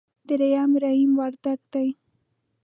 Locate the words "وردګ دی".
1.19-1.87